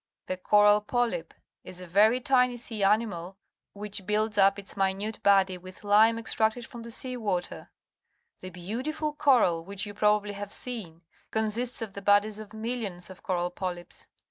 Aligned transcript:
The 0.25 0.35
coral 0.35 0.81
polyp 0.81 1.31
is 1.63 1.79
a 1.79 1.85
very 1.85 2.19
tiny 2.19 2.57
sea 2.57 2.83
animal, 2.83 3.37
which 3.73 4.07
builds 4.07 4.35
up 4.35 4.57
its 4.57 4.75
minute 4.75 5.21
body 5.21 5.59
with 5.59 5.83
lime 5.83 6.17
extracted 6.17 6.65
from 6.65 6.81
the 6.81 6.89
sea 6.89 7.15
water. 7.15 7.69
The 8.39 8.49
beautiful 8.49 9.13
coral, 9.13 9.63
which 9.63 9.85
you 9.85 9.93
probably 9.93 10.33
have 10.33 10.51
seen, 10.51 11.03
consists 11.29 11.83
of 11.83 11.89
44 11.89 12.01
PUBLIC 12.03 12.07
SCHOOL 12.07 12.19
GEOGEAPHY 12.19 12.19
the 12.19 12.19
bodies 12.19 12.39
of 12.39 12.59
millions 12.79 13.09
of 13.11 13.21
coral 13.21 13.49
polyps. 13.51 14.07